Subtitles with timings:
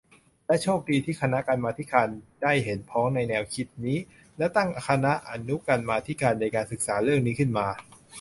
[0.47, 2.07] และโชคดีที่คณะกรรมาธิการ
[2.41, 3.97] ได้เห็นพ้องในแนวคิดนี้
[4.37, 7.67] และตั้งคณะอนุกรรมาธิการในการศึกษาเรื่องนี้ขึ้นมา